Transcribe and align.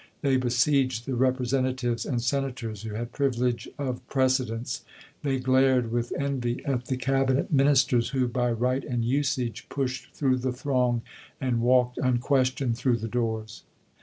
They 0.23 0.35
besieged 0.35 1.05
the 1.05 1.13
Representatives 1.13 2.07
and 2.07 2.23
Senators 2.23 2.81
who 2.81 2.95
had 2.95 3.11
privilege 3.11 3.69
of 3.77 4.01
precedence; 4.07 4.81
they 5.21 5.37
THE 5.37 5.43
CALL 5.43 5.53
TO 5.53 5.57
AKMS 5.59 5.61
69 5.61 5.61
glared 5.61 5.91
with 5.91 6.11
envy 6.19 6.65
at 6.65 6.85
the 6.85 6.97
Cabinet 6.97 7.53
Ministers 7.53 8.09
who, 8.09 8.27
by 8.27 8.47
chap. 8.49 8.55
iv. 8.55 8.61
right 8.61 8.83
and 8.83 9.05
usage, 9.05 9.69
pushed 9.69 10.11
through 10.15 10.37
the 10.39 10.51
throng 10.53 11.03
and 11.39 11.61
walked 11.61 11.99
unquestioned 11.99 12.75
through 12.79 12.97
the 12.97 13.07
doors. 13.07 13.61